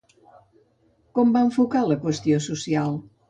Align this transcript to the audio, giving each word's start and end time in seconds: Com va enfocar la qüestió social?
Com 1.19 1.35
va 1.37 1.45
enfocar 1.49 1.83
la 1.91 1.99
qüestió 2.07 2.43
social? 2.49 2.99